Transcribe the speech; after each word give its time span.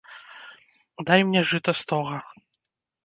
Дай 1.09 1.21
мне 1.27 1.41
жыта 1.53 1.71
стога. 1.83 2.15